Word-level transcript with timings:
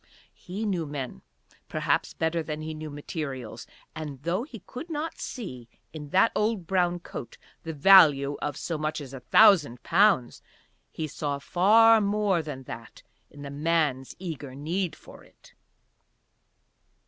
He 0.33 0.65
knew 0.65 0.87
men 0.87 1.21
perhaps 1.69 2.15
better 2.15 2.41
than 2.41 2.63
he 2.63 2.73
knew 2.73 2.89
materials; 2.89 3.67
and, 3.95 4.23
though 4.23 4.41
he 4.41 4.63
could 4.65 4.89
not 4.89 5.19
see 5.21 5.69
in 5.93 6.09
that 6.09 6.31
old 6.35 6.65
brown 6.65 6.99
coat 7.01 7.37
the 7.61 7.71
value 7.73 8.35
of 8.41 8.57
so 8.57 8.79
much 8.79 8.99
as 8.99 9.13
a 9.13 9.19
thousand 9.19 9.83
pounds, 9.83 10.41
he 10.91 11.05
saw 11.05 11.37
far 11.37 12.01
more 12.01 12.41
than 12.41 12.63
that 12.63 13.03
in 13.29 13.43
the 13.43 13.51
man's 13.51 14.15
eager 14.17 14.55
need 14.55 14.95
for 14.95 15.23
it. 15.23 15.53